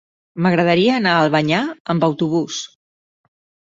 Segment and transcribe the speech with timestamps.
[0.45, 1.59] M'agradaria anar a Albanyà
[1.95, 2.67] amb autobús.